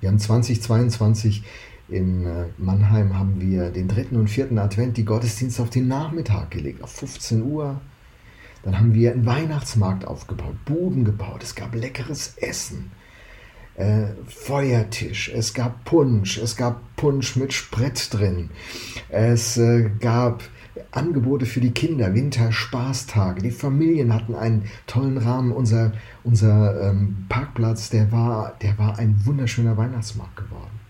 Wir 0.00 0.08
haben 0.08 0.18
2022 0.18 1.42
in 1.88 2.26
äh, 2.26 2.46
Mannheim 2.58 3.16
haben 3.16 3.40
wir 3.40 3.70
den 3.70 3.88
dritten 3.88 4.16
und 4.16 4.28
vierten 4.28 4.58
Advent 4.58 4.96
die 4.96 5.04
Gottesdienste 5.04 5.62
auf 5.62 5.70
den 5.70 5.88
Nachmittag 5.88 6.50
gelegt, 6.50 6.82
auf 6.82 6.92
15 6.92 7.42
Uhr. 7.42 7.80
Dann 8.64 8.78
haben 8.78 8.94
wir 8.94 9.12
einen 9.12 9.26
Weihnachtsmarkt 9.26 10.04
aufgebaut, 10.04 10.56
Buden 10.64 11.04
gebaut, 11.04 11.44
es 11.44 11.54
gab 11.54 11.74
leckeres 11.74 12.34
Essen, 12.38 12.90
äh, 13.76 14.06
Feuertisch, 14.26 15.30
es 15.32 15.54
gab 15.54 15.84
Punsch, 15.84 16.38
es 16.38 16.56
gab 16.56 16.82
Punsch 16.96 17.36
mit 17.36 17.52
Sprit 17.52 18.12
drin, 18.12 18.50
es 19.08 19.56
äh, 19.56 19.90
gab 20.00 20.42
Angebote 20.90 21.46
für 21.46 21.60
die 21.60 21.72
Kinder, 21.72 22.14
Winterspaßtage. 22.14 23.42
Die 23.42 23.50
Familien 23.50 24.12
hatten 24.12 24.34
einen 24.34 24.68
tollen 24.86 25.18
Rahmen. 25.18 25.52
Unser, 25.52 25.92
unser 26.24 26.90
ähm, 26.90 27.26
Parkplatz, 27.28 27.90
der 27.90 28.12
war, 28.12 28.54
der 28.62 28.78
war 28.78 28.98
ein 28.98 29.20
wunderschöner 29.24 29.76
Weihnachtsmarkt 29.76 30.36
geworden. 30.36 30.80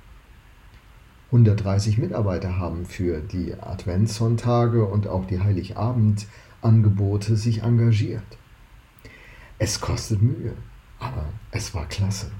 130 1.27 1.99
Mitarbeiter 1.99 2.57
haben 2.59 2.87
für 2.87 3.21
die 3.21 3.55
Adventssonntage 3.55 4.85
und 4.85 5.09
auch 5.09 5.27
die 5.27 5.41
Heiligabend-Angebote 5.41 7.37
sich 7.37 7.63
engagiert. 7.63 8.23
Es 9.59 9.81
kostet 9.81 10.23
Mühe, 10.23 10.53
aber 10.99 11.25
es 11.51 11.75
war 11.75 11.87
klasse. 11.87 12.31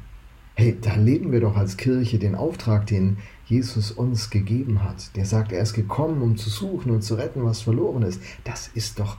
Hey, 0.59 0.75
da 0.81 0.95
leben 0.95 1.33
wir 1.33 1.41
doch 1.41 1.55
als 1.55 1.77
Kirche 1.77 2.19
den 2.19 2.35
Auftrag, 2.35 2.87
den 2.87 3.19
Jesus 3.45 3.91
uns 3.91 4.31
gegeben 4.31 4.83
hat, 4.83 5.15
der 5.15 5.27
sagt, 5.27 5.53
er 5.53 5.61
ist 5.61 5.75
gekommen, 5.75 6.23
um 6.23 6.39
zu 6.39 6.49
suchen 6.49 6.93
und 6.93 7.03
zu 7.03 7.17
retten, 7.17 7.45
was 7.45 7.61
verloren 7.61 8.03
ist, 8.03 8.23
das 8.43 8.69
ist 8.69 8.99
doch 8.99 9.19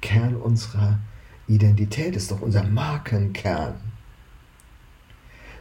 Kern 0.00 0.36
unserer 0.36 1.00
Identität, 1.48 2.14
ist 2.14 2.30
doch 2.30 2.40
unser 2.40 2.62
Markenkern. 2.62 3.74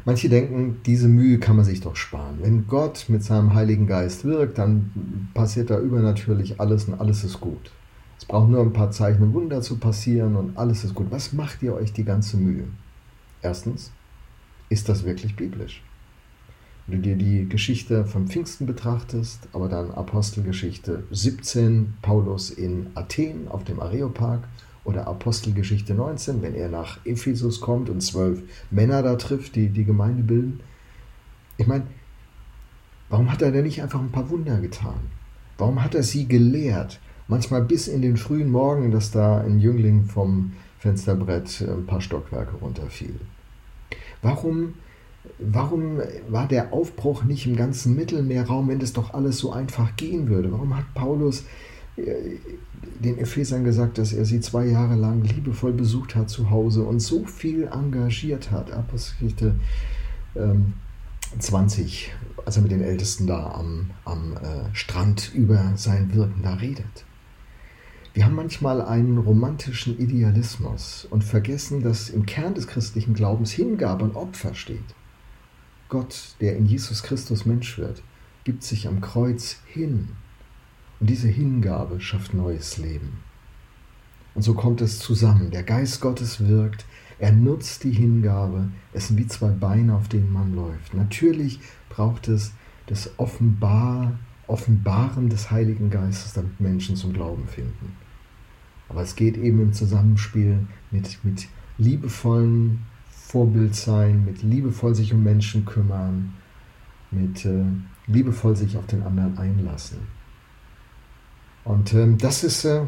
Manche 0.05 0.29
denken, 0.29 0.81
diese 0.85 1.07
Mühe 1.07 1.39
kann 1.39 1.55
man 1.55 1.65
sich 1.65 1.81
doch 1.81 1.95
sparen. 1.95 2.37
Wenn 2.41 2.67
Gott 2.67 3.05
mit 3.07 3.23
seinem 3.23 3.55
Heiligen 3.55 3.87
Geist 3.87 4.25
wirkt, 4.25 4.59
dann 4.59 5.31
passiert 5.33 5.71
da 5.71 5.79
übernatürlich 5.79 6.59
alles 6.59 6.85
und 6.85 7.01
alles 7.01 7.23
ist 7.23 7.41
gut. 7.41 7.71
Es 8.19 8.25
braucht 8.25 8.49
nur 8.49 8.61
ein 8.61 8.73
paar 8.73 8.91
Zeichen 8.91 9.23
und 9.23 9.33
Wunder 9.33 9.61
zu 9.61 9.77
passieren 9.77 10.35
und 10.35 10.55
alles 10.55 10.83
ist 10.83 10.93
gut. 10.93 11.07
Was 11.09 11.33
macht 11.33 11.63
ihr 11.63 11.73
euch 11.73 11.93
die 11.93 12.05
ganze 12.05 12.37
Mühe? 12.37 12.65
Erstens, 13.41 13.91
ist 14.69 14.89
das 14.89 15.03
wirklich 15.03 15.35
biblisch? 15.35 15.83
Wenn 16.87 17.01
du 17.01 17.09
dir 17.09 17.15
die 17.15 17.49
Geschichte 17.49 18.05
vom 18.05 18.27
Pfingsten 18.27 18.67
betrachtest, 18.67 19.47
aber 19.53 19.69
dann 19.69 19.91
Apostelgeschichte 19.91 21.03
17, 21.09 21.95
Paulus 22.01 22.51
in 22.51 22.87
Athen 22.93 23.47
auf 23.47 23.63
dem 23.63 23.79
Areopag 23.79 24.41
oder 24.83 25.07
Apostelgeschichte 25.07 25.95
19, 25.95 26.43
wenn 26.43 26.53
er 26.53 26.69
nach 26.69 27.03
Ephesus 27.05 27.59
kommt 27.59 27.89
und 27.89 28.01
zwölf 28.01 28.43
Männer 28.69 29.01
da 29.01 29.15
trifft, 29.15 29.55
die 29.55 29.69
die 29.69 29.83
Gemeinde 29.83 30.21
bilden. 30.21 30.59
Ich 31.57 31.65
meine, 31.65 31.87
warum 33.09 33.31
hat 33.31 33.41
er 33.41 33.51
denn 33.51 33.63
nicht 33.63 33.81
einfach 33.81 33.99
ein 33.99 34.11
paar 34.11 34.29
Wunder 34.29 34.59
getan? 34.61 34.99
Warum 35.57 35.83
hat 35.83 35.95
er 35.95 36.03
sie 36.03 36.27
gelehrt? 36.27 36.99
Manchmal 37.27 37.63
bis 37.63 37.87
in 37.87 38.03
den 38.03 38.17
frühen 38.17 38.51
Morgen, 38.51 38.91
dass 38.91 39.09
da 39.09 39.41
ein 39.41 39.59
Jüngling 39.59 40.05
vom 40.05 40.53
Fensterbrett 40.77 41.65
ein 41.67 41.87
paar 41.87 42.01
Stockwerke 42.01 42.57
runterfiel. 42.57 43.19
Warum 44.25 44.73
Warum 45.39 45.99
war 46.29 46.47
der 46.47 46.73
Aufbruch 46.73 47.23
nicht 47.23 47.45
im 47.45 47.55
ganzen 47.55 47.95
Mittelmeerraum, 47.95 48.67
wenn 48.67 48.79
das 48.79 48.93
doch 48.93 49.13
alles 49.13 49.37
so 49.37 49.51
einfach 49.51 49.95
gehen 49.95 50.29
würde? 50.29 50.51
Warum 50.51 50.75
hat 50.75 50.93
Paulus 50.93 51.43
äh, 51.97 52.37
den 52.99 53.17
Ephesern 53.17 53.63
gesagt, 53.63 53.97
dass 53.97 54.13
er 54.13 54.25
sie 54.25 54.39
zwei 54.39 54.65
Jahre 54.65 54.95
lang 54.95 55.23
liebevoll 55.23 55.73
besucht 55.73 56.15
hat 56.15 56.29
zu 56.29 56.49
Hause 56.49 56.83
und 56.83 56.99
so 56.99 57.25
viel 57.25 57.67
engagiert 57.67 58.51
hat? 58.51 58.71
Apostelgeschichte 58.71 59.55
ähm, 60.35 60.73
20, 61.39 62.13
als 62.45 62.55
er 62.55 62.63
mit 62.63 62.71
den 62.71 62.81
Ältesten 62.81 63.27
da 63.27 63.51
am, 63.51 63.91
am 64.05 64.33
äh, 64.37 64.73
Strand 64.73 65.33
über 65.33 65.73
sein 65.75 66.13
Wirken 66.13 66.43
da 66.43 66.53
redet. 66.53 67.05
Wir 68.15 68.23
haben 68.23 68.35
manchmal 68.35 68.81
einen 68.81 69.17
romantischen 69.17 69.99
Idealismus 69.99 71.05
und 71.09 71.25
vergessen, 71.25 71.83
dass 71.83 72.09
im 72.09 72.25
Kern 72.25 72.53
des 72.53 72.65
christlichen 72.65 73.13
Glaubens 73.13 73.51
Hingabe 73.51 74.05
und 74.05 74.15
Opfer 74.15 74.53
steht. 74.53 74.95
Gott, 75.89 76.37
der 76.39 76.55
in 76.55 76.65
Jesus 76.65 77.03
Christus 77.03 77.45
Mensch 77.45 77.77
wird, 77.77 78.01
gibt 78.45 78.63
sich 78.63 78.87
am 78.87 79.01
Kreuz 79.01 79.57
hin. 79.65 80.07
Und 81.01 81.09
diese 81.09 81.27
Hingabe 81.27 81.99
schafft 81.99 82.33
neues 82.33 82.77
Leben. 82.77 83.19
Und 84.33 84.43
so 84.43 84.53
kommt 84.53 84.79
es 84.79 84.99
zusammen. 84.99 85.51
Der 85.51 85.63
Geist 85.63 85.99
Gottes 85.99 86.47
wirkt, 86.47 86.85
er 87.19 87.33
nutzt 87.33 87.83
die 87.83 87.91
Hingabe. 87.91 88.69
Es 88.93 89.09
sind 89.09 89.17
wie 89.17 89.27
zwei 89.27 89.49
Beine, 89.49 89.93
auf 89.93 90.07
denen 90.07 90.31
man 90.31 90.55
läuft. 90.55 90.93
Natürlich 90.93 91.59
braucht 91.89 92.29
es 92.29 92.53
das 92.87 93.11
Offenbar, 93.17 94.17
Offenbaren 94.47 95.27
des 95.27 95.51
Heiligen 95.51 95.89
Geistes, 95.89 96.31
damit 96.31 96.61
Menschen 96.61 96.95
zum 96.95 97.11
Glauben 97.11 97.45
finden. 97.49 98.04
Aber 98.89 99.01
es 99.01 99.15
geht 99.15 99.37
eben 99.37 99.61
im 99.61 99.73
Zusammenspiel 99.73 100.59
mit, 100.91 101.23
mit 101.23 101.47
liebevollen 101.77 102.85
Vorbild 103.09 103.75
sein, 103.75 104.23
mit 104.25 104.43
liebevoll 104.43 104.95
sich 104.95 105.13
um 105.13 105.23
Menschen 105.23 105.65
kümmern, 105.65 106.33
mit 107.11 107.45
äh, 107.45 107.63
liebevoll 108.07 108.55
sich 108.55 108.77
auf 108.77 108.85
den 108.85 109.03
anderen 109.03 109.37
einlassen. 109.37 109.97
Und 111.63 111.93
ähm, 111.93 112.17
das 112.17 112.43
ist, 112.43 112.63
äh, 112.65 112.85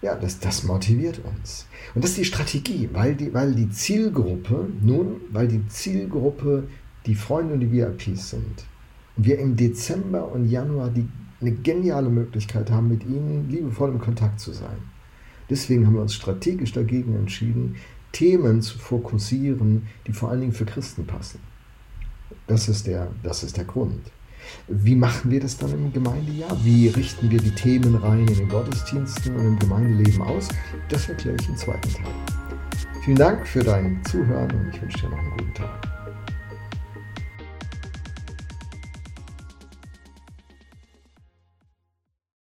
ja, 0.00 0.16
das, 0.16 0.40
das 0.40 0.64
motiviert 0.64 1.20
uns. 1.24 1.66
Und 1.94 2.02
das 2.02 2.12
ist 2.12 2.18
die 2.18 2.24
Strategie, 2.24 2.88
weil 2.92 3.14
die, 3.14 3.32
weil 3.34 3.54
die 3.54 3.70
Zielgruppe, 3.70 4.68
nun, 4.80 5.16
weil 5.30 5.46
die 5.46 5.66
Zielgruppe 5.68 6.66
die 7.06 7.14
Freunde 7.14 7.54
und 7.54 7.60
die 7.60 7.70
VIPs 7.70 8.30
sind, 8.30 8.64
und 9.16 9.26
wir 9.26 9.38
im 9.38 9.56
Dezember 9.56 10.32
und 10.32 10.46
Januar 10.48 10.88
die, 10.88 11.06
eine 11.40 11.52
geniale 11.52 12.08
Möglichkeit 12.08 12.70
haben, 12.70 12.88
mit 12.88 13.04
ihnen 13.04 13.48
liebevoll 13.50 13.90
im 13.90 13.98
Kontakt 13.98 14.40
zu 14.40 14.52
sein. 14.52 14.78
Deswegen 15.50 15.86
haben 15.86 15.94
wir 15.94 16.02
uns 16.02 16.14
strategisch 16.14 16.72
dagegen 16.72 17.16
entschieden, 17.16 17.76
Themen 18.12 18.62
zu 18.62 18.78
fokussieren, 18.78 19.88
die 20.06 20.12
vor 20.12 20.30
allen 20.30 20.40
Dingen 20.40 20.52
für 20.52 20.64
Christen 20.64 21.06
passen. 21.06 21.40
Das 22.46 22.68
ist 22.68 22.86
der, 22.86 23.08
das 23.22 23.42
ist 23.42 23.56
der 23.56 23.64
Grund. 23.64 24.00
Wie 24.68 24.94
machen 24.94 25.30
wir 25.30 25.40
das 25.40 25.56
dann 25.58 25.72
im 25.72 25.92
Gemeindejahr? 25.92 26.56
Wie 26.64 26.88
richten 26.88 27.30
wir 27.30 27.40
die 27.40 27.54
Themen 27.54 27.94
rein 27.96 28.26
in 28.26 28.34
den 28.34 28.48
Gottesdiensten 28.48 29.36
und 29.36 29.46
im 29.46 29.58
Gemeindeleben 29.58 30.22
aus? 30.22 30.48
Das 30.88 31.08
erkläre 31.08 31.36
ich 31.40 31.48
im 31.48 31.56
zweiten 31.56 31.88
Teil. 31.92 32.14
Vielen 33.04 33.18
Dank 33.18 33.46
für 33.46 33.60
dein 33.60 34.00
Zuhören 34.04 34.50
und 34.50 34.74
ich 34.74 34.80
wünsche 34.80 34.98
dir 34.98 35.10
noch 35.10 35.18
einen 35.18 35.30
guten 35.30 35.54
Tag. 35.54 35.89